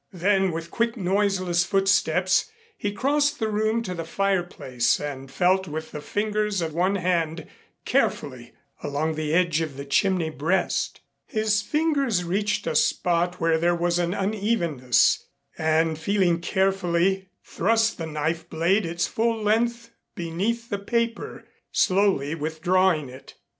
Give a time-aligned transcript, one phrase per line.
[0.13, 5.91] Then, with quick, noiseless footsteps, he crossed the room to the fireplace and felt with
[5.91, 7.45] the fingers of one hand
[7.85, 11.01] carefully along the edge of the chimney breast.
[11.27, 18.07] His fingers reached a spot where there was an unevenness, and feeling carefully, thrust the
[18.07, 23.35] knife blade its full length beneath the paper, slowly withdrawing it.